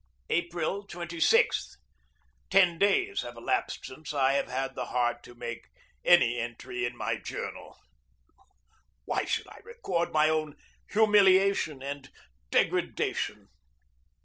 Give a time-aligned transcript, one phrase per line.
[0.31, 1.77] April 26.
[2.49, 5.67] Ten days have elapsed since I have had the heart to make
[6.03, 7.77] any entry in my journal.
[9.05, 10.55] Why should I record my own
[10.89, 12.09] humiliation and
[12.49, 13.49] degradation?